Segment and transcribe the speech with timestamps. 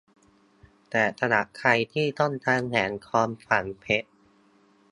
[0.89, 4.07] แต่สำหรับใครที่ต้องการแหวนทองฝังเพชร